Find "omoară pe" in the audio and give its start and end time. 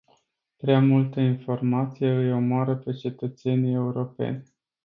2.31-2.91